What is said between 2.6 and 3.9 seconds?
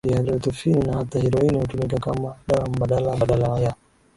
mbadala badala ya